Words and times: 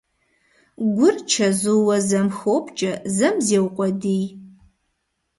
Гур 0.95 1.15
чэзууэ 1.33 1.97
зэм 2.09 2.27
хопкӀэ, 2.37 2.91
зэм 3.15 3.35
зеукъуэдий. 3.47 4.25